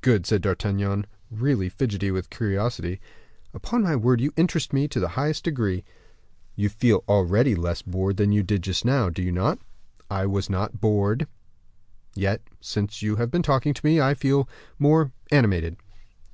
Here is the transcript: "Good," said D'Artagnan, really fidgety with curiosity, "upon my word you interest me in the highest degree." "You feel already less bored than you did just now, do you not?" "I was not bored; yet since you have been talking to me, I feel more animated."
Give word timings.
"Good," 0.00 0.24
said 0.24 0.40
D'Artagnan, 0.40 1.04
really 1.30 1.68
fidgety 1.68 2.10
with 2.10 2.30
curiosity, 2.30 3.02
"upon 3.52 3.82
my 3.82 3.96
word 3.96 4.18
you 4.18 4.32
interest 4.34 4.72
me 4.72 4.84
in 4.84 5.00
the 5.02 5.08
highest 5.08 5.44
degree." 5.44 5.84
"You 6.56 6.70
feel 6.70 7.04
already 7.06 7.54
less 7.54 7.82
bored 7.82 8.16
than 8.16 8.32
you 8.32 8.42
did 8.42 8.62
just 8.62 8.86
now, 8.86 9.10
do 9.10 9.20
you 9.22 9.30
not?" 9.30 9.58
"I 10.10 10.24
was 10.24 10.48
not 10.48 10.80
bored; 10.80 11.26
yet 12.14 12.40
since 12.62 13.02
you 13.02 13.16
have 13.16 13.30
been 13.30 13.42
talking 13.42 13.74
to 13.74 13.84
me, 13.84 14.00
I 14.00 14.14
feel 14.14 14.48
more 14.78 15.12
animated." 15.30 15.76